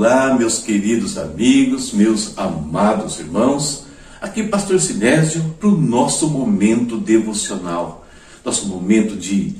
Olá, 0.00 0.32
meus 0.32 0.60
queridos 0.60 1.18
amigos, 1.18 1.92
meus 1.92 2.38
amados 2.38 3.18
irmãos. 3.18 3.84
Aqui, 4.20 4.44
Pastor 4.44 4.80
Sinésio, 4.80 5.42
para 5.58 5.68
o 5.68 5.76
nosso 5.76 6.30
momento 6.30 6.96
devocional, 6.96 8.06
nosso 8.44 8.68
momento 8.68 9.16
de 9.16 9.56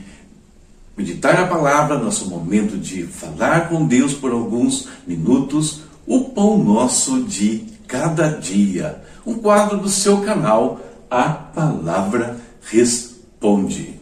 meditar 0.97 1.41
a 1.41 1.47
palavra, 1.49 1.99
nosso 1.99 2.31
momento 2.31 2.79
de 2.79 3.03
falar 3.03 3.69
com 3.69 3.85
Deus 3.85 4.15
por 4.15 4.31
alguns 4.31 4.87
minutos, 5.05 5.81
o 6.07 6.27
pão 6.27 6.57
nosso 6.57 7.25
de 7.25 7.65
cada 7.89 8.29
dia. 8.29 9.03
Um 9.27 9.35
quadro 9.35 9.79
do 9.79 9.89
seu 9.89 10.21
canal, 10.21 10.81
A 11.11 11.31
Palavra 11.31 12.37
Responde. 12.63 13.99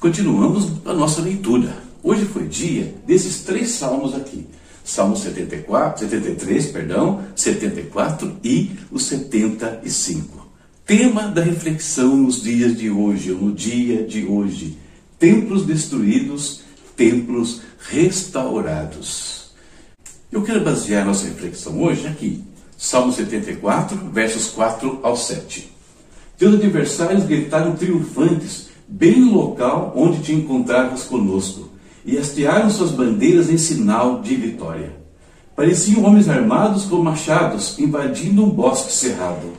Continuamos 0.00 0.80
a 0.86 0.94
nossa 0.94 1.20
leitura. 1.20 1.76
Hoje 2.02 2.24
foi 2.24 2.48
dia 2.48 2.94
desses 3.06 3.42
três 3.42 3.68
salmos 3.72 4.14
aqui. 4.14 4.46
Salmo 4.82 5.14
74, 5.14 6.08
73, 6.08 6.66
perdão, 6.68 7.22
74 7.36 8.34
e 8.42 8.70
o 8.90 8.98
75. 8.98 10.48
Tema 10.86 11.28
da 11.28 11.42
reflexão 11.42 12.16
nos 12.16 12.42
dias 12.42 12.78
de 12.78 12.88
hoje, 12.88 13.30
ou 13.30 13.42
no 13.42 13.52
dia 13.52 14.02
de 14.02 14.24
hoje. 14.24 14.78
Templos 15.18 15.66
destruídos, 15.66 16.62
templos 16.96 17.60
restaurados. 17.90 19.50
Eu 20.32 20.42
quero 20.42 20.64
basear 20.64 21.04
nossa 21.04 21.26
reflexão 21.26 21.78
hoje 21.78 22.06
aqui. 22.06 22.42
Salmo 22.74 23.12
74, 23.12 23.98
versos 24.10 24.46
4 24.46 25.00
ao 25.02 25.14
7. 25.14 25.70
Teus 26.38 26.54
adversários 26.54 27.24
gritaram 27.24 27.76
triunfantes 27.76 28.69
bem 28.90 29.20
no 29.20 29.32
local 29.32 29.92
onde 29.94 30.20
te 30.20 30.34
encontravas 30.34 31.04
conosco, 31.04 31.70
e 32.04 32.18
hastearam 32.18 32.68
suas 32.70 32.90
bandeiras 32.90 33.48
em 33.48 33.56
sinal 33.56 34.20
de 34.20 34.34
vitória. 34.34 34.98
Pareciam 35.54 36.04
homens 36.04 36.28
armados 36.28 36.84
com 36.84 36.96
machados 36.96 37.78
invadindo 37.78 38.42
um 38.42 38.50
bosque 38.50 38.92
cerrado. 38.92 39.52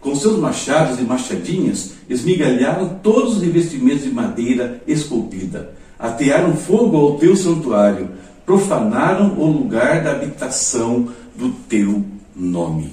Com 0.00 0.14
seus 0.14 0.38
machados 0.38 0.98
e 0.98 1.02
machadinhas, 1.02 1.92
esmigalharam 2.10 2.98
todos 3.02 3.36
os 3.36 3.42
revestimentos 3.42 4.02
de 4.02 4.10
madeira 4.10 4.82
esculpida. 4.86 5.72
Atearam 5.98 6.54
fogo 6.56 6.96
ao 6.96 7.16
teu 7.16 7.34
santuário, 7.36 8.10
profanaram 8.44 9.38
o 9.38 9.46
lugar 9.46 10.02
da 10.02 10.10
habitação 10.10 11.08
do 11.34 11.50
teu 11.68 12.04
nome. 12.36 12.92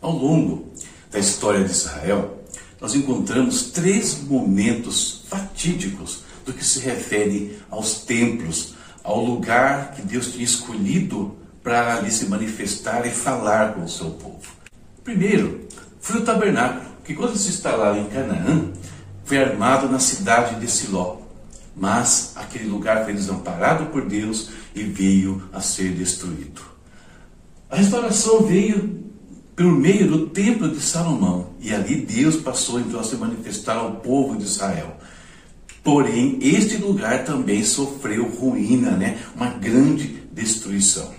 Ao 0.00 0.10
longo 0.10 0.64
da 1.12 1.18
história 1.18 1.62
de 1.62 1.70
Israel, 1.70 2.39
nós 2.80 2.94
encontramos 2.94 3.64
três 3.70 4.22
momentos 4.22 5.22
fatídicos 5.28 6.22
do 6.46 6.52
que 6.52 6.64
se 6.64 6.80
refere 6.80 7.58
aos 7.70 8.00
templos, 8.04 8.74
ao 9.04 9.22
lugar 9.22 9.92
que 9.92 10.02
Deus 10.02 10.32
tinha 10.32 10.44
escolhido 10.44 11.36
para 11.62 11.96
ali 11.96 12.10
se 12.10 12.26
manifestar 12.26 13.06
e 13.06 13.10
falar 13.10 13.74
com 13.74 13.84
o 13.84 13.88
seu 13.88 14.10
povo. 14.12 14.48
Primeiro, 15.04 15.68
foi 16.00 16.20
o 16.20 16.24
tabernáculo, 16.24 16.88
que 17.04 17.14
quando 17.14 17.36
se 17.36 17.50
instalava 17.50 17.98
em 17.98 18.06
Canaã, 18.06 18.70
foi 19.24 19.38
armado 19.38 19.88
na 19.88 19.98
cidade 19.98 20.58
de 20.58 20.70
Siló. 20.70 21.18
Mas 21.76 22.32
aquele 22.36 22.68
lugar 22.68 23.04
foi 23.04 23.12
desamparado 23.12 23.86
por 23.86 24.04
Deus 24.04 24.50
e 24.74 24.82
veio 24.82 25.42
a 25.52 25.60
ser 25.60 25.92
destruído. 25.92 26.62
A 27.68 27.76
restauração 27.76 28.42
veio 28.42 28.99
por 29.60 29.70
meio 29.70 30.08
do 30.08 30.26
templo 30.28 30.70
de 30.70 30.80
Salomão. 30.80 31.50
E 31.60 31.70
ali 31.70 31.96
Deus 31.96 32.36
passou 32.36 32.80
então 32.80 32.98
a 32.98 33.04
se 33.04 33.14
manifestar 33.16 33.76
ao 33.76 33.96
povo 33.96 34.34
de 34.34 34.44
Israel. 34.44 34.96
Porém, 35.84 36.38
este 36.40 36.78
lugar 36.78 37.26
também 37.26 37.62
sofreu 37.62 38.26
ruína, 38.26 38.92
né? 38.92 39.18
uma 39.36 39.48
grande 39.48 40.22
destruição. 40.32 41.12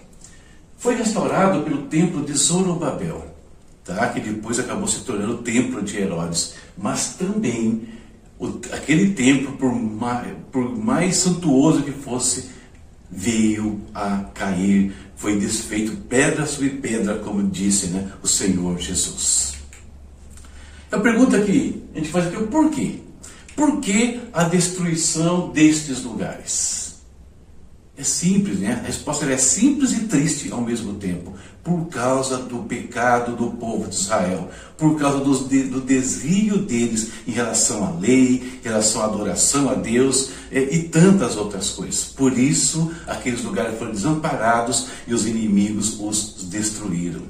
Foi 0.76 0.96
restaurado 0.96 1.62
pelo 1.62 1.84
templo 1.84 2.26
de 2.26 2.34
Zorobabel, 2.34 3.28
tá? 3.86 4.10
que 4.10 4.20
depois 4.20 4.58
acabou 4.58 4.88
se 4.88 5.02
tornando 5.02 5.34
o 5.34 5.44
templo 5.44 5.80
de 5.84 6.00
Herodes. 6.00 6.56
Mas 6.76 7.14
também, 7.14 7.90
o, 8.40 8.48
aquele 8.72 9.12
templo, 9.14 9.52
por 9.52 9.72
mais, 9.72 10.28
por 10.52 10.76
mais 10.76 11.18
santuoso 11.18 11.84
que 11.84 11.92
fosse, 11.92 12.50
veio 13.08 13.82
a 13.94 14.18
cair, 14.34 14.96
foi 15.22 15.38
desfeito 15.38 15.96
pedra 16.10 16.48
sobre 16.48 16.72
pedra, 16.72 17.20
como 17.20 17.48
disse 17.48 17.88
né, 17.88 18.12
o 18.24 18.28
Senhor 18.28 18.80
Jesus. 18.80 19.54
A 20.92 20.98
pergunta 20.98 21.40
que 21.40 21.84
a 21.94 22.00
gente 22.00 22.10
faz 22.10 22.26
aqui 22.26 22.38
é 22.38 22.40
o 22.40 22.48
porquê? 22.48 22.96
Por 23.56 23.80
que 23.80 24.20
a 24.34 24.46
destruição 24.46 25.52
destes 25.52 26.02
lugares? 26.02 26.91
É 27.98 28.04
simples, 28.04 28.60
né? 28.60 28.80
A 28.82 28.88
resposta 28.88 29.26
é 29.26 29.38
simples 29.38 29.92
e 29.92 30.06
triste 30.06 30.52
ao 30.52 30.62
mesmo 30.62 30.94
tempo. 30.94 31.34
Por 31.64 31.88
causa 31.88 32.38
do 32.38 32.60
pecado 32.64 33.36
do 33.36 33.52
povo 33.52 33.88
de 33.88 33.96
Israel, 33.96 34.50
por 34.78 34.98
causa 34.98 35.20
do, 35.20 35.82
desvio 35.82 36.58
deles 36.58 37.12
em 37.28 37.32
relação 37.32 37.86
à 37.86 37.92
lei, 37.92 38.60
em 38.64 38.68
relação 38.68 39.02
à 39.02 39.06
adoração 39.06 39.70
a 39.70 39.76
Deus 39.76 40.32
é, 40.52 40.60
e 40.60 40.84
tantas 40.84 41.36
outras 41.36 41.70
coisas. 41.70 42.06
Por 42.06 42.36
isso, 42.38 42.92
aqueles 43.06 43.44
lugares 43.44 43.78
foram 43.78 43.92
desamparados 43.92 44.88
e 45.06 45.14
os 45.14 45.28
inimigos 45.28 46.00
os 46.00 46.46
destruíram. 46.50 47.22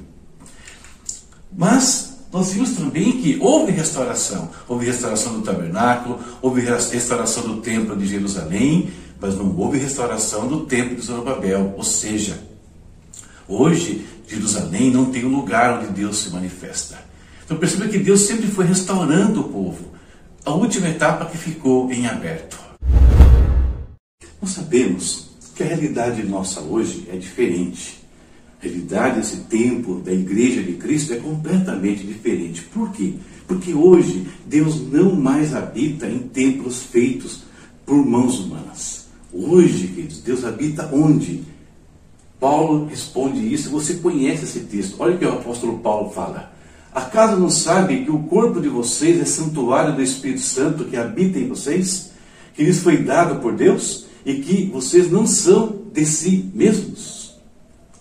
Mas 1.54 2.12
nós 2.32 2.52
vimos 2.52 2.70
também 2.70 3.20
que 3.20 3.36
houve 3.38 3.72
restauração. 3.72 4.48
Houve 4.66 4.86
restauração 4.86 5.34
do 5.34 5.42
tabernáculo, 5.42 6.18
houve 6.40 6.62
restauração 6.62 7.42
do 7.42 7.60
templo 7.60 7.94
de 7.94 8.06
Jerusalém, 8.06 8.90
mas 9.22 9.36
não 9.36 9.56
houve 9.56 9.78
restauração 9.78 10.48
do 10.48 10.66
templo 10.66 10.96
de 10.96 11.02
Zorobabel. 11.02 11.74
Ou 11.76 11.84
seja, 11.84 12.42
hoje 13.46 14.04
Jerusalém 14.26 14.90
não 14.90 15.12
tem 15.12 15.24
um 15.24 15.36
lugar 15.36 15.78
onde 15.78 15.92
Deus 15.92 16.18
se 16.18 16.30
manifesta. 16.30 16.98
Então 17.44 17.56
perceba 17.56 17.86
que 17.86 17.98
Deus 17.98 18.22
sempre 18.22 18.48
foi 18.48 18.64
restaurando 18.64 19.40
o 19.40 19.48
povo. 19.48 19.92
A 20.44 20.50
última 20.52 20.88
etapa 20.88 21.26
que 21.26 21.38
ficou 21.38 21.92
em 21.92 22.08
aberto. 22.08 22.58
Nós 24.40 24.50
sabemos 24.50 25.30
que 25.54 25.62
a 25.62 25.66
realidade 25.66 26.24
nossa 26.24 26.60
hoje 26.60 27.06
é 27.08 27.16
diferente. 27.16 28.02
A 28.60 28.64
realidade 28.64 29.20
desse 29.20 29.36
tempo 29.42 30.00
da 30.00 30.12
igreja 30.12 30.64
de 30.64 30.72
Cristo 30.72 31.12
é 31.12 31.16
completamente 31.18 32.04
diferente. 32.04 32.62
Por 32.62 32.90
quê? 32.90 33.14
Porque 33.46 33.72
hoje 33.72 34.26
Deus 34.46 34.80
não 34.90 35.14
mais 35.14 35.54
habita 35.54 36.08
em 36.08 36.18
templos 36.18 36.82
feitos 36.82 37.42
por 37.86 38.04
mãos 38.04 38.40
humanas. 38.40 39.01
Hoje, 39.32 39.88
queridos, 39.88 40.18
Deus 40.18 40.44
habita 40.44 40.90
onde? 40.92 41.42
Paulo 42.38 42.86
responde 42.86 43.52
isso, 43.52 43.70
você 43.70 43.94
conhece 43.94 44.44
esse 44.44 44.60
texto. 44.60 44.96
Olha 44.98 45.14
o 45.14 45.18
que 45.18 45.24
o 45.24 45.32
apóstolo 45.32 45.78
Paulo 45.78 46.10
fala. 46.10 46.52
Acaso 46.92 47.40
não 47.40 47.48
sabe 47.48 48.04
que 48.04 48.10
o 48.10 48.24
corpo 48.24 48.60
de 48.60 48.68
vocês 48.68 49.18
é 49.18 49.24
santuário 49.24 49.94
do 49.94 50.02
Espírito 50.02 50.42
Santo 50.42 50.84
que 50.84 50.96
habita 50.96 51.38
em 51.38 51.48
vocês? 51.48 52.10
Que 52.54 52.62
lhes 52.62 52.80
foi 52.80 52.98
dado 52.98 53.40
por 53.40 53.54
Deus? 53.54 54.06
E 54.26 54.34
que 54.34 54.66
vocês 54.66 55.10
não 55.10 55.26
são 55.26 55.82
de 55.92 56.04
si 56.04 56.50
mesmos? 56.52 57.36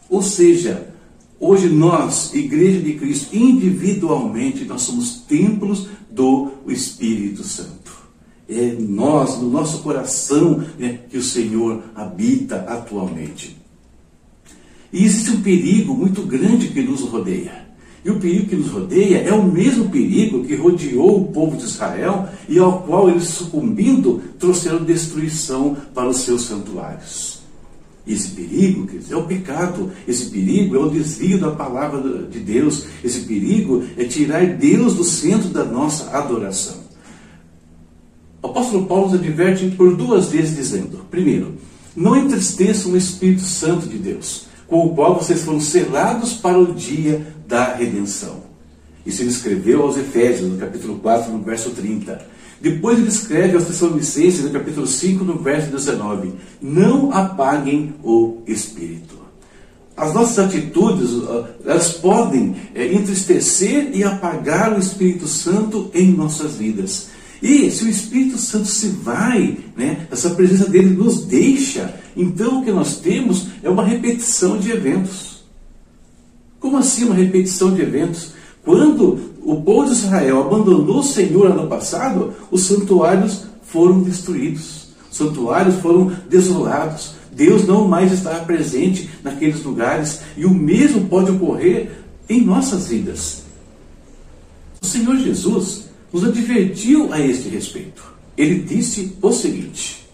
Ou 0.09 0.21
seja, 0.21 0.89
hoje 1.39 1.69
nós, 1.69 2.33
Igreja 2.33 2.81
de 2.81 2.95
Cristo, 2.95 3.33
individualmente, 3.33 4.65
nós 4.65 4.81
somos 4.81 5.21
templos 5.21 5.87
do 6.09 6.51
Espírito 6.67 7.43
Santo 7.43 7.80
é 8.51 8.75
nós, 8.77 9.39
no 9.39 9.49
nosso 9.49 9.79
coração, 9.79 10.63
né, 10.77 10.99
que 11.09 11.17
o 11.17 11.23
Senhor 11.23 11.81
habita 11.95 12.57
atualmente. 12.67 13.57
E 14.91 15.05
existe 15.05 15.31
um 15.31 15.41
perigo 15.41 15.93
muito 15.93 16.21
grande 16.23 16.67
que 16.67 16.81
nos 16.81 17.01
rodeia. 17.01 17.71
E 18.03 18.09
o 18.09 18.19
perigo 18.19 18.47
que 18.47 18.55
nos 18.55 18.67
rodeia 18.67 19.19
é 19.19 19.31
o 19.31 19.43
mesmo 19.43 19.89
perigo 19.89 20.43
que 20.43 20.55
rodeou 20.55 21.21
o 21.21 21.27
povo 21.31 21.55
de 21.55 21.63
Israel 21.63 22.27
e 22.49 22.57
ao 22.57 22.81
qual 22.81 23.09
eles, 23.09 23.25
sucumbindo, 23.25 24.21
trouxeram 24.39 24.83
destruição 24.83 25.77
para 25.93 26.09
os 26.09 26.17
seus 26.17 26.41
santuários. 26.41 27.41
Esse 28.05 28.29
perigo 28.29 28.87
dizer, 28.87 29.13
é 29.13 29.17
o 29.17 29.27
pecado, 29.27 29.91
esse 30.07 30.25
perigo 30.31 30.75
é 30.75 30.79
o 30.79 30.89
desvio 30.89 31.39
da 31.39 31.51
palavra 31.51 32.23
de 32.23 32.39
Deus, 32.39 32.87
esse 33.03 33.21
perigo 33.21 33.83
é 33.95 34.03
tirar 34.05 34.43
Deus 34.57 34.95
do 34.95 35.03
centro 35.03 35.49
da 35.49 35.63
nossa 35.63 36.09
adoração. 36.09 36.80
O 38.41 38.47
apóstolo 38.47 38.85
Paulo 38.87 39.05
nos 39.05 39.19
adverte 39.19 39.67
por 39.69 39.95
duas 39.95 40.29
vezes 40.29 40.55
dizendo: 40.55 41.05
primeiro, 41.11 41.55
não 41.95 42.15
entristeçam 42.15 42.91
o 42.91 42.97
Espírito 42.97 43.43
Santo 43.43 43.87
de 43.87 43.97
Deus, 43.97 44.47
com 44.67 44.85
o 44.85 44.95
qual 44.95 45.15
vocês 45.15 45.43
foram 45.43 45.59
selados 45.59 46.33
para 46.33 46.57
o 46.57 46.73
dia 46.73 47.25
da 47.47 47.75
redenção. 47.75 48.41
Isso 49.05 49.21
ele 49.21 49.29
escreveu 49.29 49.83
aos 49.83 49.97
Efésios, 49.97 50.49
no 50.49 50.57
capítulo 50.57 50.99
4, 50.99 51.31
no 51.31 51.39
verso 51.39 51.71
30. 51.71 52.25
Depois 52.59 52.97
ele 52.97 53.09
escreve 53.09 53.55
aos 53.55 53.65
Tessalonicenses, 53.65 54.43
no 54.43 54.51
capítulo 54.51 54.85
5, 54.87 55.23
no 55.23 55.39
verso 55.39 55.69
19: 55.71 56.33
Não 56.61 57.11
apaguem 57.11 57.93
o 58.03 58.37
Espírito. 58.47 59.19
as 59.97 60.13
nossas 60.13 60.39
atitudes, 60.39 61.09
elas 61.65 61.93
podem 61.93 62.55
é, 62.73 62.91
entristecer 62.93 63.91
e 63.93 64.03
apagar 64.03 64.73
o 64.75 64.79
Espírito 64.79 65.27
Santo 65.27 65.91
em 65.93 66.11
nossas 66.11 66.55
vidas. 66.55 67.09
E 67.41 67.71
se 67.71 67.85
o 67.85 67.89
Espírito 67.89 68.37
Santo 68.37 68.67
se 68.67 68.87
vai, 68.89 69.57
né, 69.75 70.05
essa 70.11 70.29
presença 70.31 70.69
dele 70.69 70.91
nos 70.91 71.25
deixa, 71.25 71.95
então 72.15 72.59
o 72.59 72.63
que 72.63 72.71
nós 72.71 72.97
temos 72.97 73.47
é 73.63 73.69
uma 73.69 73.83
repetição 73.83 74.59
de 74.59 74.71
eventos. 74.71 75.43
Como 76.59 76.77
assim 76.77 77.05
uma 77.05 77.15
repetição 77.15 77.73
de 77.73 77.81
eventos? 77.81 78.33
Quando 78.63 79.31
o 79.41 79.59
povo 79.63 79.87
de 79.87 79.93
Israel 79.93 80.41
abandonou 80.41 80.99
o 80.99 81.03
Senhor 81.03 81.47
ano 81.47 81.67
passado, 81.67 82.33
os 82.51 82.61
santuários 82.61 83.45
foram 83.63 84.01
destruídos, 84.01 84.89
os 85.09 85.17
santuários 85.17 85.75
foram 85.77 86.11
desolados. 86.29 87.15
Deus 87.31 87.65
não 87.65 87.87
mais 87.87 88.11
estava 88.11 88.45
presente 88.45 89.09
naqueles 89.23 89.63
lugares 89.63 90.19
e 90.37 90.45
o 90.45 90.53
mesmo 90.53 91.07
pode 91.07 91.31
ocorrer 91.31 92.03
em 92.29 92.41
nossas 92.41 92.87
vidas. 92.87 93.43
O 94.79 94.85
Senhor 94.85 95.17
Jesus 95.17 95.85
nos 96.11 96.23
advertiu 96.23 97.11
a 97.13 97.19
este 97.19 97.49
respeito. 97.49 98.03
Ele 98.37 98.59
disse 98.59 99.17
o 99.21 99.31
seguinte: 99.31 100.07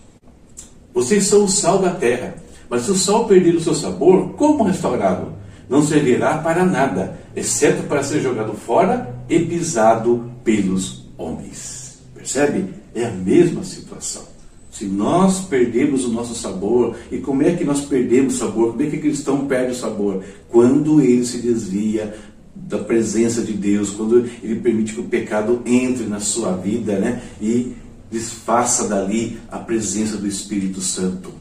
Vocês 0.94 1.26
são 1.26 1.46
o 1.46 1.50
sal 1.50 1.80
da 1.80 1.92
terra, 1.92 2.36
mas 2.70 2.84
se 2.84 2.92
o 2.92 2.96
sal 2.96 3.28
perder 3.28 3.56
o 3.56 3.62
seu 3.62 3.74
sabor, 3.74 4.34
como 4.34 4.64
restaurá-lo? 4.64 5.34
Não 5.70 5.82
servirá 5.82 6.38
para 6.38 6.66
nada, 6.66 7.20
exceto 7.36 7.84
para 7.84 8.04
ser 8.04 8.22
jogado 8.22 8.54
fora 8.54 9.16
e 9.30 9.40
pisado 9.40 10.32
pelos 10.44 11.06
homens. 11.18 12.00
Percebe? 12.16 12.74
É 12.96 13.06
a 13.06 13.12
mesma 13.12 13.64
situação. 13.64 14.24
Se 14.72 14.86
nós 14.86 15.40
perdemos 15.42 16.06
o 16.06 16.10
nosso 16.10 16.36
sabor, 16.36 16.96
e 17.12 17.18
como 17.18 17.42
é 17.42 17.56
que 17.56 17.66
nós 17.66 17.82
perdemos 17.82 18.36
o 18.36 18.38
sabor? 18.38 18.72
Como 18.72 18.84
é 18.84 18.86
que 18.86 18.98
o 18.98 19.02
cristão 19.02 19.48
perde 19.48 19.72
o 19.72 19.76
sabor? 19.76 20.24
Quando 20.50 21.02
ele 21.02 21.26
se 21.26 21.40
desvia 21.40 22.14
da 22.66 22.80
presença 22.80 23.42
de 23.42 23.54
Deus, 23.54 23.92
quando 23.92 24.30
ele 24.42 24.60
permite 24.60 24.94
que 24.94 25.00
o 25.00 25.06
pecado 25.06 25.62
entre 25.66 26.06
na 26.06 26.20
sua 26.20 26.54
vida 26.54 27.00
né, 27.00 27.22
e 27.42 27.74
desfaça 28.12 28.88
dali 28.88 29.40
a 29.50 29.58
presença 29.60 30.18
do 30.18 30.28
Espírito 30.28 30.82
Santo. 30.82 31.34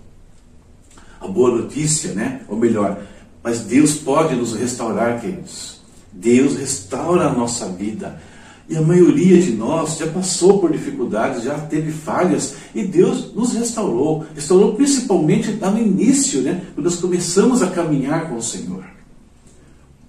A 1.20 1.26
boa 1.26 1.50
notícia, 1.50 2.12
né, 2.12 2.42
ou 2.48 2.56
melhor, 2.56 3.00
mas 3.42 3.60
Deus 3.60 3.94
pode 3.94 4.34
nos 4.34 4.54
restaurar, 4.54 5.20
queridos. 5.20 5.80
Deus 6.12 6.56
restaura 6.56 7.26
a 7.26 7.32
nossa 7.32 7.68
vida. 7.68 8.20
E 8.68 8.76
a 8.76 8.82
maioria 8.82 9.40
de 9.40 9.52
nós 9.52 9.98
já 9.98 10.08
passou 10.08 10.58
por 10.58 10.72
dificuldades, 10.72 11.44
já 11.44 11.56
teve 11.56 11.92
falhas, 11.92 12.54
e 12.74 12.84
Deus 12.84 13.32
nos 13.32 13.52
restaurou. 13.52 14.24
Restaurou 14.34 14.74
principalmente 14.74 15.56
lá 15.60 15.70
no 15.70 15.78
início, 15.78 16.42
né, 16.42 16.62
quando 16.74 16.86
nós 16.86 16.96
começamos 16.96 17.62
a 17.62 17.70
caminhar 17.70 18.28
com 18.28 18.36
o 18.36 18.42
Senhor. 18.42 18.84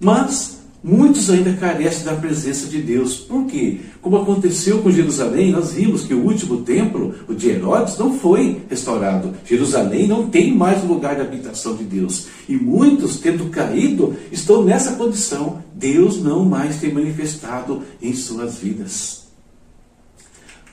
Mas 0.00 0.57
Muitos 0.82 1.28
ainda 1.28 1.52
carecem 1.54 2.04
da 2.04 2.14
presença 2.14 2.68
de 2.68 2.80
Deus. 2.80 3.16
Por 3.16 3.46
quê? 3.46 3.80
Como 4.00 4.16
aconteceu 4.16 4.80
com 4.80 4.92
Jerusalém, 4.92 5.50
nós 5.50 5.72
vimos 5.72 6.04
que 6.04 6.14
o 6.14 6.24
último 6.24 6.58
templo, 6.58 7.14
o 7.26 7.34
de 7.34 7.48
Herodes, 7.50 7.98
não 7.98 8.16
foi 8.16 8.62
restaurado. 8.70 9.34
Jerusalém 9.44 10.06
não 10.06 10.28
tem 10.28 10.54
mais 10.54 10.84
lugar 10.84 11.16
de 11.16 11.22
habitação 11.22 11.74
de 11.74 11.82
Deus. 11.82 12.28
E 12.48 12.56
muitos, 12.56 13.18
tendo 13.18 13.46
caído, 13.46 14.14
estão 14.30 14.62
nessa 14.62 14.92
condição. 14.92 15.62
Deus 15.74 16.22
não 16.22 16.44
mais 16.44 16.76
tem 16.76 16.92
manifestado 16.92 17.82
em 18.00 18.14
suas 18.14 18.58
vidas. 18.58 19.26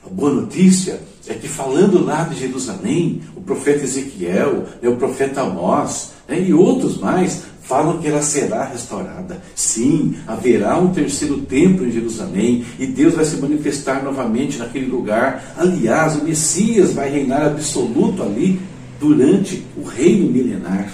A 0.06 0.08
boa 0.08 0.32
notícia 0.32 1.00
é 1.26 1.34
que, 1.34 1.48
falando 1.48 2.04
lá 2.04 2.22
de 2.22 2.38
Jerusalém, 2.38 3.22
o 3.34 3.40
profeta 3.40 3.82
Ezequiel, 3.82 4.64
né, 4.80 4.88
o 4.88 4.94
profeta 4.94 5.40
Amós 5.40 6.12
né, 6.28 6.40
e 6.40 6.54
outros 6.54 6.96
mais 6.96 7.42
falam 7.66 7.98
que 7.98 8.06
ela 8.06 8.22
será 8.22 8.64
restaurada. 8.64 9.42
Sim, 9.54 10.14
haverá 10.26 10.78
um 10.78 10.92
terceiro 10.92 11.38
templo 11.38 11.86
em 11.86 11.90
Jerusalém 11.90 12.64
e 12.78 12.86
Deus 12.86 13.14
vai 13.14 13.24
se 13.24 13.36
manifestar 13.36 14.02
novamente 14.04 14.58
naquele 14.58 14.86
lugar. 14.86 15.54
Aliás, 15.56 16.16
o 16.16 16.24
Messias 16.24 16.92
vai 16.92 17.10
reinar 17.10 17.44
absoluto 17.44 18.22
ali 18.22 18.60
durante 19.00 19.64
o 19.76 19.82
reino 19.82 20.30
milenar. 20.30 20.90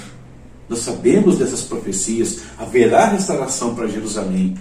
Nós 0.68 0.80
sabemos 0.80 1.38
dessas 1.38 1.62
profecias, 1.62 2.40
haverá 2.58 3.06
restauração 3.06 3.74
para 3.74 3.86
Jerusalém. 3.86 4.56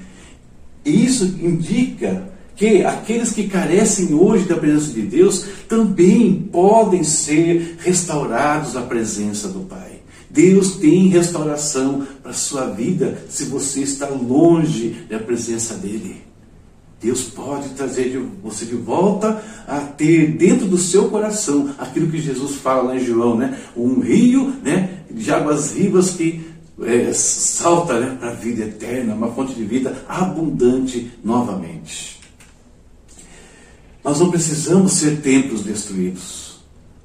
E 0.83 1.05
isso 1.05 1.23
indica 1.41 2.29
que 2.57 2.83
aqueles 2.83 3.31
que 3.31 3.47
carecem 3.47 4.13
hoje 4.13 4.45
da 4.45 4.57
presença 4.57 4.91
de 4.91 5.03
Deus 5.03 5.45
também 5.69 6.33
podem 6.51 7.03
ser 7.03 7.77
restaurados 7.79 8.75
à 8.75 8.81
presença 8.81 9.47
do 9.47 9.61
Pai. 9.61 10.00
Deus 10.31 10.75
tem 10.75 11.09
restauração 11.09 12.07
para 12.21 12.31
a 12.31 12.33
sua 12.33 12.67
vida 12.67 13.21
se 13.29 13.45
você 13.45 13.81
está 13.81 14.07
longe 14.07 15.05
da 15.09 15.19
presença 15.19 15.75
dEle. 15.75 16.21
Deus 17.01 17.23
pode 17.23 17.69
trazer 17.69 18.17
você 18.43 18.63
de 18.63 18.75
volta 18.75 19.43
a 19.67 19.79
ter 19.79 20.37
dentro 20.37 20.67
do 20.67 20.77
seu 20.77 21.09
coração 21.09 21.73
aquilo 21.77 22.11
que 22.11 22.21
Jesus 22.21 22.55
fala 22.55 22.83
lá 22.83 22.95
em 22.95 23.03
João, 23.03 23.35
né? 23.35 23.59
Um 23.75 23.99
rio 23.99 24.53
né, 24.63 24.99
de 25.09 25.31
águas 25.31 25.71
vivas 25.71 26.11
que 26.11 26.41
é, 26.83 27.11
salta 27.11 27.99
né, 27.99 28.15
para 28.19 28.29
a 28.29 28.33
vida 28.33 28.63
eterna, 28.63 29.15
uma 29.15 29.31
fonte 29.31 29.53
de 29.53 29.63
vida 29.63 30.05
abundante 30.07 31.11
novamente. 31.23 32.19
Nós 34.03 34.19
não 34.19 34.29
precisamos 34.29 34.93
ser 34.93 35.21
templos 35.21 35.63
destruídos. 35.63 36.59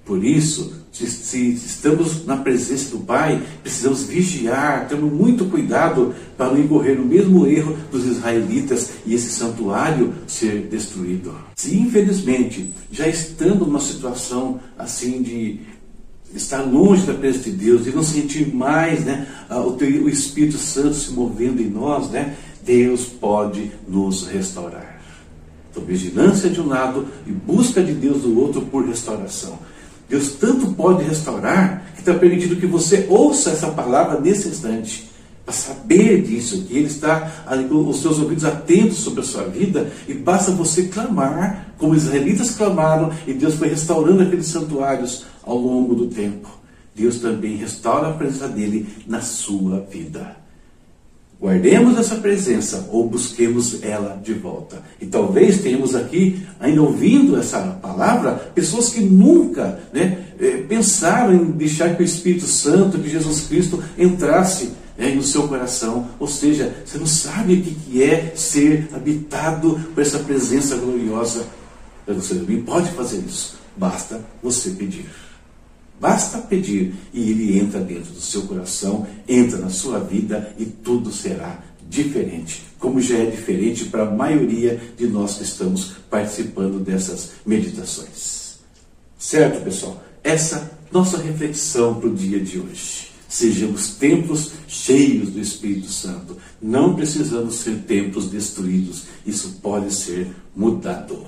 Por 0.05 0.25
isso, 0.25 0.86
se, 0.97 1.11
se, 1.11 1.53
estamos 1.53 2.25
na 2.25 2.39
presença 2.39 2.91
do 2.91 3.01
Pai, 3.01 3.43
precisamos 3.63 4.05
vigiar, 4.05 4.89
tendo 4.89 5.07
muito 5.07 5.45
cuidado 5.45 6.15
para 6.39 6.51
não 6.51 6.59
incorrer 6.59 6.97
no 6.97 7.05
mesmo 7.05 7.47
erro 7.47 7.77
dos 7.93 8.07
israelitas 8.07 8.93
e 9.05 9.15
esse 9.15 9.29
santuário 9.29 10.15
ser 10.27 10.69
destruído. 10.71 11.35
Se 11.57 11.77
infelizmente 11.77 12.73
já 12.91 13.07
estando 13.07 13.67
numa 13.67 13.81
situação 13.81 14.59
assim 14.79 15.21
de 15.21 15.61
estar 16.35 16.63
longe 16.63 17.07
da 17.07 17.13
presença 17.13 17.51
de 17.51 17.57
Deus 17.57 17.87
e 17.87 17.91
não 17.91 18.03
sentir 18.03 18.55
mais 18.55 19.05
né, 19.05 19.27
o 19.51 20.09
Espírito 20.09 20.57
Santo 20.57 20.95
se 20.95 21.13
movendo 21.13 21.61
em 21.61 21.69
nós, 21.69 22.09
né, 22.11 22.37
Deus 22.65 23.05
pode 23.05 23.71
nos 23.87 24.27
restaurar. 24.27 24.99
Então, 25.71 25.85
vigilância 25.85 26.49
de 26.49 26.59
um 26.59 26.67
lado 26.67 27.07
e 27.27 27.33
busca 27.33 27.83
de 27.83 27.93
Deus 27.93 28.23
do 28.23 28.41
outro 28.41 28.63
por 28.63 28.87
restauração. 28.87 29.59
Deus 30.09 30.31
tanto 30.33 30.73
pode 30.75 31.05
restaurar 31.05 31.93
que 31.95 32.01
está 32.01 32.15
permitido 32.15 32.57
que 32.57 32.67
você 32.67 33.07
ouça 33.09 33.51
essa 33.51 33.69
palavra 33.69 34.21
nesse 34.21 34.49
instante. 34.49 35.11
Para 35.45 35.55
saber 35.55 36.23
disso, 36.23 36.65
que 36.65 36.77
Ele 36.77 36.87
está 36.87 37.21
com 37.69 37.89
os 37.89 38.01
seus 38.01 38.19
ouvidos 38.19 38.45
atentos 38.45 38.99
sobre 38.99 39.21
a 39.21 39.25
sua 39.25 39.45
vida, 39.45 39.93
e 40.09 40.15
basta 40.15 40.51
você 40.51 40.85
clamar, 40.85 41.75
como 41.79 41.93
os 41.93 42.05
israelitas 42.05 42.51
clamaram, 42.51 43.13
e 43.27 43.33
Deus 43.33 43.55
foi 43.55 43.69
restaurando 43.69 44.23
aqueles 44.23 44.47
santuários 44.47 45.25
ao 45.45 45.57
longo 45.57 45.95
do 45.95 46.09
tempo. 46.09 46.49
Deus 46.95 47.21
também 47.21 47.57
restaura 47.57 48.09
a 48.09 48.13
presença 48.13 48.49
dele 48.49 48.89
na 49.07 49.21
sua 49.21 49.81
vida. 49.81 50.46
Guardemos 51.39 51.99
essa 51.99 52.17
presença 52.17 52.89
ou 52.91 53.09
busquemos 53.09 53.83
ela 53.83 54.19
de 54.23 54.33
volta. 54.33 54.83
E 54.99 55.05
talvez 55.05 55.61
tenhamos 55.61 55.95
aqui, 55.95 56.43
ainda 56.59 56.81
ouvindo 56.81 57.37
essa 57.37 57.61
palavra, 57.61 58.33
pessoas 58.55 58.89
que 58.89 59.01
nunca 59.01 59.79
né, 59.93 60.25
eh, 60.41 60.65
pensaram 60.67 61.35
em 61.35 61.45
deixar 61.51 61.95
que 61.95 62.03
o 62.03 62.05
Espírito 62.05 62.47
Santo, 62.47 62.99
que 62.99 63.11
Jesus 63.11 63.43
Cristo 63.43 63.83
entrasse 63.99 64.73
né, 64.97 65.11
no 65.15 65.23
seu 65.23 65.47
coração. 65.47 66.09
Ou 66.19 66.27
seja, 66.27 66.75
você 66.85 66.97
não 66.97 67.07
sabe 67.07 67.55
o 67.55 67.63
que 67.63 68.03
é 68.03 68.33
ser 68.35 68.89
habitado 68.95 69.79
por 69.95 70.01
essa 70.01 70.19
presença 70.21 70.77
gloriosa. 70.77 71.45
Você 72.07 72.35
também 72.37 72.63
pode 72.63 72.89
fazer 72.93 73.19
isso, 73.19 73.59
basta 73.77 74.21
você 74.43 74.71
pedir. 74.71 75.07
Basta 76.01 76.39
pedir 76.39 76.95
e 77.13 77.31
ele 77.31 77.59
entra 77.59 77.81
dentro 77.81 78.13
do 78.13 78.21
seu 78.21 78.43
coração, 78.43 79.07
entra 79.27 79.59
na 79.59 79.71
sua 79.71 79.99
vida 79.99 80.55
e 80.59 80.67
tudo 80.67 81.11
será 81.11 81.63
diferente, 81.89 82.65
como 82.79 83.01
já 83.01 83.17
é 83.19 83.27
diferente 83.27 83.87
para 83.87 84.03
a 84.03 84.11
maioria 84.11 84.81
de 84.97 85.07
nós 85.07 85.37
que 85.37 85.45
estamos 85.45 85.93
participando 86.11 86.79
dessas 86.79 87.33
meditações. 87.47 88.59
Certo, 89.19 89.65
pessoal? 89.65 90.03
Essa 90.23 90.71
nossa 90.93 91.19
reflexão 91.19 91.95
para 91.95 92.09
o 92.09 92.15
dia 92.15 92.41
de 92.41 92.59
hoje. 92.59 93.09
Sejamos 93.29 93.91
templos 93.97 94.53
cheios 94.69 95.31
do 95.31 95.41
Espírito 95.41 95.89
Santo. 95.89 96.37
Não 96.61 96.95
precisamos 96.95 97.57
ser 97.57 97.79
templos 97.79 98.31
destruídos. 98.31 99.05
Isso 99.27 99.59
pode 99.63 99.93
ser 99.93 100.29
mudado. 100.55 101.27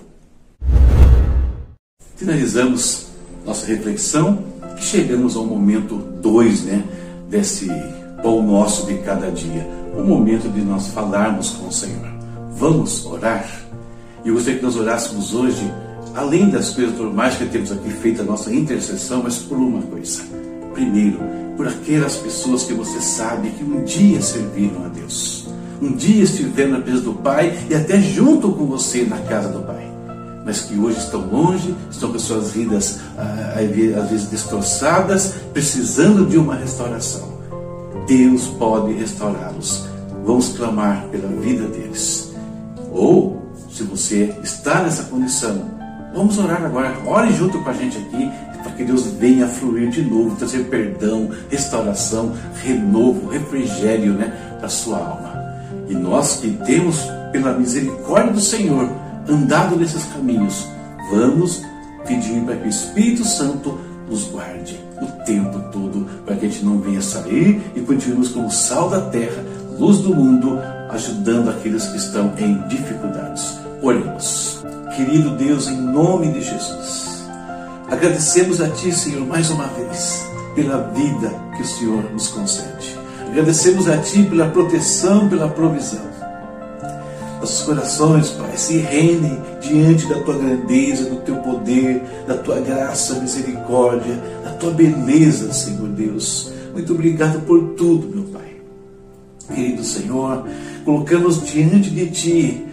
Finalizamos 2.17 3.09
nossa 3.45 3.67
reflexão 3.67 4.45
que 4.79 4.85
chegamos 4.85 5.37
ao 5.37 5.45
momento 5.45 5.97
2 5.97 6.65
né, 6.65 6.85
desse 7.29 7.69
pão 8.23 8.43
nosso 8.43 8.87
de 8.87 8.95
cada 8.99 9.31
dia, 9.31 9.67
o 9.97 10.03
momento 10.03 10.49
de 10.49 10.61
nós 10.61 10.89
falarmos 10.89 11.51
com 11.51 11.69
o 11.69 11.73
Senhor. 11.73 12.09
Vamos 12.53 13.05
orar? 13.05 13.47
E 14.25 14.29
eu 14.29 14.35
gostaria 14.35 14.59
que 14.59 14.65
nós 14.65 14.77
orássemos 14.77 15.35
hoje, 15.35 15.73
além 16.15 16.51
das 16.51 16.71
coisas 16.71 16.97
normais 16.99 17.37
que 17.37 17.47
temos 17.47 17.71
aqui 17.71 17.91
feita 17.91 18.23
a 18.23 18.25
nossa 18.25 18.53
intercessão, 18.53 19.23
mas 19.23 19.39
por 19.39 19.59
uma 19.59 19.83
coisa. 19.83 20.23
primeiro, 20.73 21.19
por 21.57 21.67
aquelas 21.67 22.17
pessoas 22.17 22.63
que 22.63 22.73
você 22.73 23.01
sabe 23.01 23.51
que 23.51 23.65
um 23.65 23.83
dia 23.83 24.21
serviram 24.23 24.85
a 24.85 24.89
Deus, 24.89 25.49
um 25.83 25.93
dia 25.93 26.23
estiveram 26.23 26.73
na 26.73 26.81
presença 26.81 27.05
do 27.05 27.15
Pai 27.15 27.57
e 27.69 27.75
até 27.75 28.01
junto 28.01 28.53
com 28.53 28.67
você 28.67 29.03
na 29.03 29.19
casa 29.19 29.49
do 29.49 29.61
Pai, 29.61 29.88
mas 30.49 30.63
que 30.63 30.79
hoje 30.79 30.97
estão 30.97 31.21
longe, 31.31 31.77
estão 31.91 32.11
com 32.11 32.19
suas 32.19 32.53
vidas 32.53 33.01
ah, 33.19 33.53
às 34.03 34.11
vezes 34.11 34.29
destroçadas, 34.29 35.35
precisando 35.53 36.25
de 36.25 36.39
uma 36.39 36.55
restauração. 36.55 37.37
Deus 38.07 38.47
pode 38.59 38.95
restaurá-los. 38.95 39.85
Vamos 40.25 40.49
clamar 40.57 41.05
pela 41.13 41.29
vida 41.43 41.67
deles. 41.67 42.33
Ou, 42.91 43.43
se 43.71 43.83
você 43.83 44.35
está 44.43 44.83
nessa 44.83 45.03
condição, 45.03 45.71
vamos 46.15 46.39
orar 46.39 46.65
agora. 46.65 46.97
Ore 47.05 47.31
junto 47.35 47.63
com 47.63 47.69
a 47.69 47.75
gente 47.75 47.99
aqui 47.99 48.31
para 48.63 48.73
que 48.73 48.85
Deus 48.85 49.05
venha 49.19 49.47
fluir 49.47 49.91
de 49.91 50.01
novo, 50.01 50.35
trazer 50.37 50.65
perdão, 50.71 51.29
restauração, 51.51 52.33
renovo, 52.65 53.29
refrigério 53.29 54.15
né, 54.15 54.33
para 54.57 54.67
a 54.67 54.71
sua 54.71 54.97
alma. 54.97 55.45
E 55.91 55.95
nós 55.95 56.37
que 56.37 56.59
temos, 56.65 57.03
pela 57.33 57.53
misericórdia 57.53 58.33
do 58.33 58.41
Senhor, 58.41 58.89
andado 59.29 59.77
nesses 59.77 60.05
caminhos, 60.05 60.67
vamos 61.11 61.63
pedir 62.07 62.43
para 62.43 62.57
que 62.57 62.67
o 62.67 62.71
Espírito 62.71 63.25
Santo 63.25 63.79
nos 64.09 64.25
guarde 64.25 64.81
o 65.01 65.25
tempo 65.25 65.59
todo, 65.71 66.07
para 66.25 66.37
que 66.37 66.47
a 66.47 66.49
gente 66.49 66.65
não 66.65 66.79
venha 66.79 67.03
sair 67.03 67.63
e 67.77 67.81
continuemos 67.81 68.31
como 68.31 68.51
sal 68.51 68.89
da 68.89 69.03
terra, 69.03 69.45
luz 69.79 69.99
do 69.99 70.15
mundo, 70.15 70.59
ajudando 70.91 71.51
aqueles 71.51 71.87
que 71.87 71.99
estão 71.99 72.33
em 72.39 72.67
dificuldades. 72.69 73.59
Oremos. 73.83 74.65
Querido 74.97 75.37
Deus, 75.37 75.69
em 75.69 75.77
nome 75.77 76.33
de 76.33 76.41
Jesus, 76.41 77.29
agradecemos 77.89 78.61
a 78.61 78.69
Ti, 78.69 78.91
Senhor, 78.91 79.25
mais 79.25 79.49
uma 79.51 79.67
vez, 79.69 80.27
pela 80.57 80.91
vida 80.93 81.31
que 81.55 81.63
o 81.63 81.67
Senhor 81.67 82.11
nos 82.11 82.27
concede. 82.29 82.99
Agradecemos 83.29 83.89
a 83.89 83.99
Ti 83.99 84.25
pela 84.25 84.49
proteção, 84.49 85.29
pela 85.29 85.49
provisão. 85.49 86.18
Nossos 87.41 87.63
corações, 87.63 88.31
Pai, 88.31 88.57
se 88.57 88.79
reinem 88.79 89.39
diante 89.61 90.07
da 90.07 90.21
Tua 90.23 90.37
grandeza, 90.37 91.09
do 91.09 91.17
Teu 91.17 91.37
poder, 91.37 92.03
da 92.27 92.37
Tua 92.37 92.61
graça, 92.61 93.21
misericórdia, 93.21 94.15
da 94.43 94.51
Tua 94.53 94.73
beleza, 94.73 95.53
Senhor 95.53 95.89
Deus. 95.89 96.53
Muito 96.73 96.93
obrigado 96.93 97.41
por 97.47 97.75
tudo, 97.75 98.09
meu 98.09 98.25
Pai. 98.25 98.57
Querido 99.55 99.85
Senhor, 99.85 100.45
colocamos 100.85 101.45
diante 101.47 101.91
de 101.91 102.07
Ti 102.11 102.65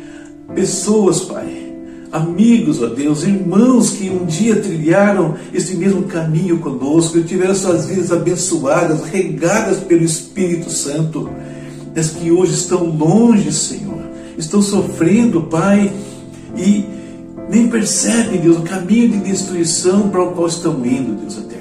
pessoas, 0.53 1.21
Pai, 1.21 1.73
amigos, 2.11 2.81
ó 2.81 2.87
Deus, 2.87 3.23
irmãos 3.23 3.91
que 3.91 4.09
um 4.09 4.25
dia 4.25 4.55
trilharam 4.55 5.35
esse 5.53 5.75
mesmo 5.75 6.03
caminho 6.03 6.59
conosco 6.59 7.17
e 7.17 7.23
tiveram 7.23 7.53
suas 7.53 7.85
vidas 7.85 8.11
abençoadas, 8.11 9.03
regadas 9.03 9.79
pelo 9.79 10.03
Espírito 10.03 10.69
Santo, 10.69 11.29
mas 11.95 12.09
que 12.09 12.31
hoje 12.31 12.53
estão 12.53 12.85
longe, 12.85 13.51
Senhor, 13.51 13.94
estão 14.37 14.61
sofrendo, 14.61 15.43
Pai, 15.43 15.91
e 16.55 16.85
nem 17.49 17.67
percebem, 17.67 18.39
Deus, 18.39 18.57
o 18.57 18.61
caminho 18.61 19.09
de 19.09 19.17
destruição 19.19 20.09
para 20.09 20.23
o 20.23 20.31
qual 20.31 20.47
estão 20.47 20.73
indo, 20.85 21.21
Deus 21.21 21.37
eterno. 21.37 21.55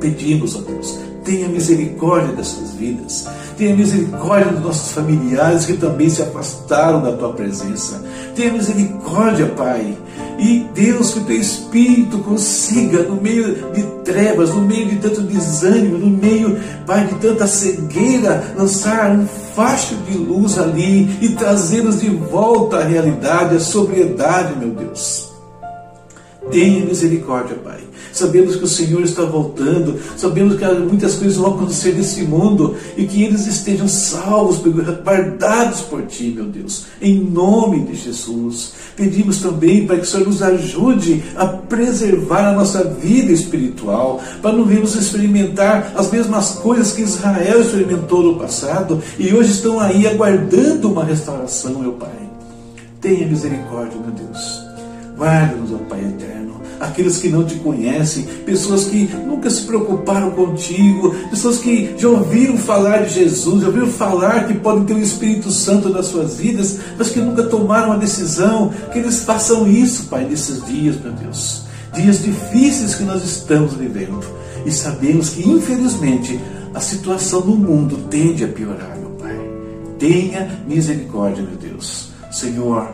Pedimos, 0.00 0.54
ó 0.56 0.60
Deus, 0.60 0.98
tenha 1.24 1.48
misericórdia 1.48 2.34
dessas 2.34 2.74
vidas, 2.74 3.26
tenha 3.56 3.74
misericórdia 3.74 4.52
dos 4.52 4.62
nossos 4.62 4.92
familiares 4.92 5.66
que 5.66 5.74
também 5.74 6.08
se 6.08 6.22
afastaram 6.22 7.02
da 7.02 7.12
tua 7.12 7.32
presença, 7.32 8.02
tenha 8.34 8.52
misericórdia, 8.52 9.46
Pai. 9.46 9.96
E 10.38 10.66
Deus, 10.72 11.12
que 11.12 11.18
o 11.20 11.24
teu 11.24 11.36
Espírito 11.36 12.18
consiga, 12.18 13.02
no 13.02 13.20
meio 13.20 13.72
de 13.72 13.97
trevas, 14.08 14.54
no 14.54 14.62
meio 14.62 14.86
de 14.86 14.96
tanto 14.96 15.20
desânimo, 15.20 15.98
no 15.98 16.08
meio, 16.08 16.58
Pai, 16.86 17.06
de 17.06 17.14
tanta 17.16 17.46
cegueira, 17.46 18.54
lançar 18.56 19.10
um 19.10 19.26
facho 19.54 19.94
de 20.10 20.16
luz 20.16 20.58
ali 20.58 21.18
e 21.20 21.28
trazê-los 21.30 22.00
de 22.00 22.08
volta 22.08 22.78
à 22.78 22.84
realidade, 22.84 23.56
à 23.56 23.60
sobriedade, 23.60 24.56
meu 24.58 24.70
Deus. 24.70 25.27
Tenha 26.50 26.86
misericórdia, 26.86 27.56
Pai. 27.56 27.80
Sabemos 28.12 28.56
que 28.56 28.64
o 28.64 28.68
Senhor 28.68 29.02
está 29.02 29.22
voltando, 29.22 29.98
sabemos 30.16 30.56
que 30.56 30.64
muitas 30.64 31.16
coisas 31.16 31.36
vão 31.36 31.54
acontecer 31.54 31.92
nesse 31.94 32.22
mundo 32.22 32.74
e 32.96 33.04
que 33.04 33.22
eles 33.22 33.46
estejam 33.46 33.86
salvos, 33.86 34.58
guardados 35.04 35.82
por 35.82 36.06
Ti, 36.06 36.32
meu 36.34 36.46
Deus, 36.46 36.86
em 37.02 37.20
nome 37.20 37.80
de 37.80 37.94
Jesus. 37.94 38.72
Pedimos 38.96 39.38
também 39.38 39.86
para 39.86 39.96
que 39.96 40.02
o 40.02 40.06
Senhor 40.06 40.26
nos 40.26 40.42
ajude 40.42 41.22
a 41.36 41.46
preservar 41.46 42.48
a 42.48 42.54
nossa 42.54 42.82
vida 42.82 43.30
espiritual, 43.30 44.20
para 44.40 44.52
não 44.52 44.64
virmos 44.64 44.94
experimentar 44.94 45.92
as 45.96 46.10
mesmas 46.10 46.52
coisas 46.52 46.92
que 46.92 47.02
Israel 47.02 47.60
experimentou 47.60 48.22
no 48.22 48.38
passado 48.38 49.02
e 49.18 49.34
hoje 49.34 49.50
estão 49.52 49.78
aí 49.78 50.06
aguardando 50.06 50.90
uma 50.90 51.04
restauração, 51.04 51.78
meu 51.78 51.92
Pai. 51.92 52.28
Tenha 53.00 53.26
misericórdia, 53.26 54.00
meu 54.00 54.10
Deus. 54.12 54.67
Guarda-nos, 55.18 55.72
ó 55.72 55.78
Pai 55.88 56.00
eterno 56.00 56.48
aqueles 56.80 57.18
que 57.18 57.28
não 57.28 57.44
te 57.44 57.56
conhecem, 57.56 58.24
pessoas 58.44 58.84
que 58.84 59.10
nunca 59.26 59.50
se 59.50 59.62
preocuparam 59.62 60.30
contigo, 60.30 61.14
pessoas 61.30 61.58
que 61.58 61.94
já 61.96 62.08
ouviram 62.08 62.56
falar 62.56 63.04
de 63.04 63.14
Jesus, 63.14 63.62
já 63.62 63.66
ouviram 63.66 63.88
falar 63.88 64.46
que 64.46 64.54
podem 64.54 64.84
ter 64.84 64.94
o 64.94 65.00
Espírito 65.00 65.50
Santo 65.50 65.88
nas 65.88 66.06
suas 66.06 66.36
vidas, 66.36 66.78
mas 66.96 67.10
que 67.10 67.20
nunca 67.20 67.42
tomaram 67.44 67.92
a 67.92 67.96
decisão, 67.96 68.72
que 68.92 68.98
eles 68.98 69.24
façam 69.24 69.66
isso, 69.68 70.04
Pai, 70.04 70.24
nesses 70.24 70.64
dias, 70.66 70.96
meu 71.00 71.12
Deus. 71.12 71.62
Dias 71.94 72.22
difíceis 72.22 72.94
que 72.94 73.02
nós 73.02 73.24
estamos 73.24 73.74
vivendo. 73.74 74.24
E 74.64 74.70
sabemos 74.70 75.30
que, 75.30 75.48
infelizmente, 75.48 76.38
a 76.74 76.80
situação 76.80 77.40
no 77.40 77.56
mundo 77.56 78.08
tende 78.10 78.44
a 78.44 78.48
piorar, 78.48 78.96
meu 78.98 79.10
Pai. 79.10 79.36
Tenha 79.98 80.62
misericórdia, 80.66 81.42
meu 81.42 81.56
Deus. 81.56 82.10
Senhor, 82.30 82.88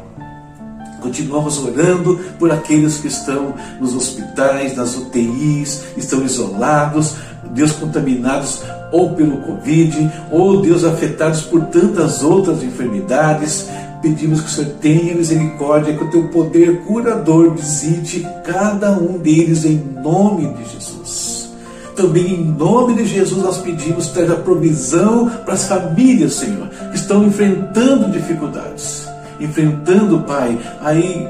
Continuamos 1.05 1.59
orando 1.59 2.19
por 2.39 2.51
aqueles 2.51 2.97
que 2.97 3.09
estão 3.09 3.53
nos 3.79 3.95
hospitais, 3.95 4.75
nas 4.75 4.97
UTIs, 4.97 5.85
estão 5.99 6.25
isolados, 6.25 7.17
Deus 7.51 7.73
contaminados 7.73 8.63
ou 8.91 9.15
pelo 9.15 9.37
Covid, 9.43 10.11
ou 10.33 10.63
Deus 10.63 10.83
afetados 10.83 11.43
por 11.43 11.67
tantas 11.67 12.23
outras 12.23 12.63
enfermidades. 12.63 13.69
Pedimos 14.01 14.41
que 14.41 14.47
o 14.47 14.51
Senhor 14.51 14.71
tenha 14.81 15.15
misericórdia, 15.15 15.95
que 15.95 16.05
o 16.05 16.11
teu 16.11 16.29
poder 16.29 16.81
curador 16.85 17.51
visite 17.51 18.27
cada 18.43 18.93
um 18.93 19.19
deles 19.19 19.67
em 19.67 19.77
nome 19.77 20.55
de 20.55 20.73
Jesus. 20.73 21.51
Também 21.95 22.33
em 22.33 22.45
nome 22.47 22.95
de 22.95 23.05
Jesus 23.05 23.43
nós 23.43 23.59
pedimos 23.59 24.07
que 24.09 24.21
a 24.21 24.37
provisão 24.37 25.29
para 25.45 25.53
as 25.53 25.67
famílias, 25.69 26.33
Senhor, 26.33 26.67
que 26.91 26.97
estão 26.97 27.27
enfrentando 27.27 28.11
dificuldades 28.11 29.04
enfrentando, 29.41 30.21
Pai, 30.21 30.59
aí 30.81 31.29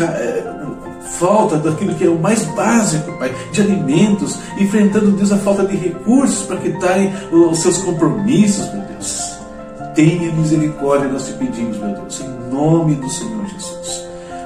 é, 0.00 0.44
falta 1.18 1.56
daquilo 1.56 1.94
que 1.94 2.04
é 2.04 2.08
o 2.08 2.18
mais 2.18 2.44
básico, 2.54 3.12
Pai, 3.18 3.34
de 3.52 3.60
alimentos, 3.60 4.38
enfrentando, 4.58 5.12
Deus, 5.12 5.32
a 5.32 5.38
falta 5.38 5.64
de 5.64 5.76
recursos 5.76 6.46
para 6.46 6.56
quitarem 6.56 7.12
os 7.30 7.58
seus 7.58 7.78
compromissos, 7.78 8.72
meu 8.72 8.82
Deus. 8.82 9.32
Tenha 9.94 10.32
misericórdia, 10.32 11.08
nós 11.08 11.26
te 11.26 11.32
pedimos, 11.34 11.76
meu 11.78 11.94
Deus, 11.94 12.20
em 12.20 12.52
nome 12.52 12.94
do 12.94 13.10
Senhor 13.10 13.46
Jesus. 13.46 13.81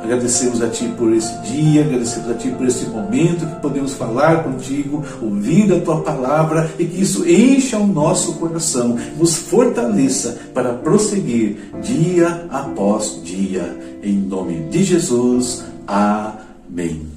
Agradecemos 0.07 0.63
a 0.63 0.69
Ti 0.69 0.87
por 0.97 1.13
esse 1.13 1.37
dia, 1.39 1.85
agradecemos 1.85 2.31
a 2.31 2.35
Ti 2.35 2.51
por 2.51 2.65
esse 2.65 2.87
momento 2.87 3.45
que 3.45 3.61
podemos 3.61 3.95
falar 3.95 4.45
contigo, 4.45 5.05
ouvir 5.21 5.73
a 5.73 5.81
Tua 5.81 6.01
palavra 6.01 6.71
e 6.79 6.85
que 6.85 7.03
isso 7.03 7.29
encha 7.29 7.77
o 7.77 7.89
nosso 7.89 8.35
coração, 8.35 8.97
nos 9.19 9.35
fortaleça 9.35 10.39
para 10.55 10.75
prosseguir 10.75 11.57
dia 11.83 12.47
após 12.51 13.21
dia. 13.25 13.77
Em 14.01 14.17
nome 14.17 14.69
de 14.71 14.85
Jesus. 14.85 15.65
Amém. 15.89 17.09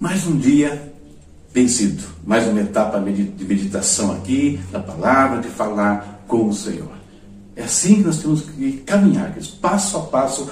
Mais 0.00 0.24
um 0.24 0.36
dia 0.36 0.92
vencido, 1.52 2.04
mais 2.24 2.46
uma 2.46 2.60
etapa 2.60 3.00
de 3.00 3.44
meditação 3.44 4.12
aqui, 4.12 4.60
da 4.70 4.78
palavra, 4.78 5.40
de 5.40 5.48
falar 5.48 6.22
com 6.28 6.46
o 6.46 6.54
Senhor. 6.54 6.96
É 7.56 7.64
assim 7.64 7.96
que 7.96 8.02
nós 8.02 8.18
temos 8.18 8.42
que 8.42 8.74
caminhar, 8.86 9.34
passo 9.60 9.96
a 9.96 10.02
passo 10.02 10.48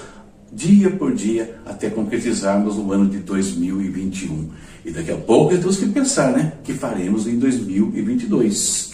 dia 0.52 0.90
por 0.90 1.14
dia, 1.14 1.56
até 1.66 1.90
concretizarmos 1.90 2.76
o 2.76 2.92
ano 2.92 3.08
de 3.08 3.18
2021. 3.18 4.48
E 4.84 4.90
daqui 4.90 5.10
a 5.10 5.16
pouco 5.16 5.56
temos 5.56 5.76
que 5.76 5.86
pensar, 5.86 6.32
né? 6.32 6.52
que 6.62 6.72
faremos 6.72 7.26
em 7.26 7.38
2022. 7.38 8.92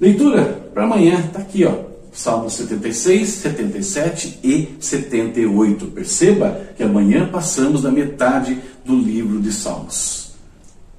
Leitura 0.00 0.44
para 0.72 0.84
amanhã, 0.84 1.18
está 1.26 1.40
aqui, 1.40 1.64
ó. 1.64 1.88
Salmos 2.12 2.54
76, 2.54 3.28
77 3.28 4.38
e 4.42 4.76
78. 4.80 5.86
Perceba 5.86 6.60
que 6.76 6.82
amanhã 6.82 7.28
passamos 7.28 7.82
da 7.82 7.90
metade 7.90 8.58
do 8.84 8.96
livro 8.96 9.40
de 9.40 9.52
Salmos. 9.52 10.32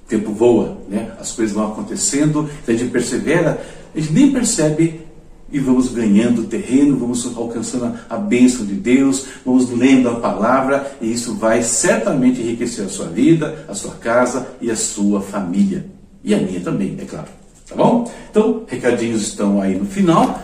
O 0.05 0.09
tempo 0.09 0.31
voa, 0.31 0.77
né? 0.87 1.11
As 1.19 1.31
coisas 1.31 1.53
vão 1.53 1.71
acontecendo, 1.71 2.49
a 2.67 2.71
gente 2.71 2.89
persevera, 2.89 3.61
a 3.93 3.99
gente 3.99 4.13
nem 4.13 4.31
percebe 4.31 5.01
e 5.51 5.59
vamos 5.59 5.89
ganhando 5.89 6.43
terreno, 6.43 6.97
vamos 6.97 7.25
alcançando 7.35 7.93
a 8.09 8.17
bênção 8.17 8.65
de 8.65 8.73
Deus, 8.73 9.25
vamos 9.45 9.69
lendo 9.69 10.09
a 10.09 10.15
palavra 10.15 10.91
e 11.01 11.11
isso 11.11 11.35
vai 11.35 11.63
certamente 11.63 12.41
enriquecer 12.41 12.85
a 12.85 12.89
sua 12.89 13.07
vida, 13.07 13.65
a 13.67 13.73
sua 13.73 13.95
casa 13.95 14.47
e 14.61 14.69
a 14.69 14.75
sua 14.75 15.21
família. 15.21 15.85
E 16.23 16.33
a 16.33 16.37
minha 16.37 16.59
também, 16.59 16.97
é 16.99 17.05
claro. 17.05 17.27
Tá 17.67 17.75
bom? 17.75 18.11
Então, 18.29 18.63
recadinhos 18.67 19.21
estão 19.21 19.61
aí 19.61 19.75
no 19.75 19.85
final. 19.85 20.41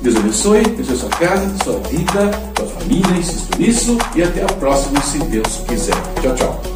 Deus 0.00 0.16
abençoe, 0.16 0.60
abençoe 0.60 0.94
a 0.94 0.98
sua 0.98 1.10
casa, 1.10 1.64
sua 1.64 1.78
vida, 1.88 2.30
sua 2.56 2.66
família, 2.66 3.16
insisto 3.16 3.58
nisso 3.58 3.98
e 4.14 4.22
até 4.22 4.42
a 4.42 4.46
próxima, 4.46 5.00
se 5.00 5.18
Deus 5.18 5.64
quiser. 5.66 5.96
Tchau, 6.20 6.34
tchau. 6.34 6.75